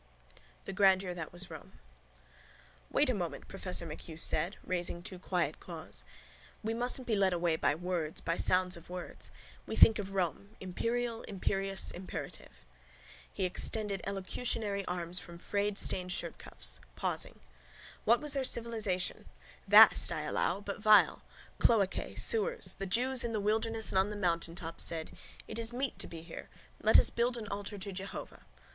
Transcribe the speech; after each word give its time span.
THE 0.65 0.73
GRANDEUR 0.73 1.13
THAT 1.13 1.31
WAS 1.31 1.51
ROME 1.51 1.73
—Wait 2.89 3.07
a 3.07 3.13
moment, 3.13 3.47
professor 3.47 3.85
MacHugh 3.85 4.17
said, 4.17 4.57
raising 4.63 5.03
two 5.03 5.19
quiet 5.19 5.59
claws. 5.59 6.03
We 6.63 6.73
mustn't 6.73 7.05
be 7.05 7.15
led 7.15 7.33
away 7.33 7.55
by 7.55 7.75
words, 7.75 8.19
by 8.19 8.35
sounds 8.37 8.75
of 8.75 8.89
words. 8.89 9.29
We 9.67 9.75
think 9.75 9.99
of 9.99 10.13
Rome, 10.13 10.55
imperial, 10.59 11.21
imperious, 11.27 11.91
imperative. 11.91 12.65
He 13.31 13.45
extended 13.45 14.01
elocutionary 14.07 14.83
arms 14.85 15.19
from 15.19 15.37
frayed 15.37 15.77
stained 15.77 16.09
shirtcuffs, 16.11 16.79
pausing: 16.95 17.39
—What 18.03 18.21
was 18.21 18.33
their 18.33 18.43
civilisation? 18.43 19.25
Vast, 19.67 20.11
I 20.11 20.21
allow: 20.23 20.61
but 20.61 20.81
vile. 20.81 21.21
Cloacae: 21.59 22.15
sewers. 22.17 22.73
The 22.79 22.87
Jews 22.87 23.23
in 23.23 23.33
the 23.33 23.39
wilderness 23.39 23.89
and 23.91 23.99
on 23.99 24.09
the 24.09 24.15
mountaintop 24.17 24.81
said: 24.81 25.11
It 25.47 25.59
is 25.59 25.71
meet 25.71 25.99
to 25.99 26.07
be 26.07 26.23
here. 26.23 26.49
Let 26.81 26.97
us 26.97 27.11
build 27.11 27.37
an 27.37 27.47
altar 27.49 27.77
to 27.77 27.91
Jehovah. 27.91 28.47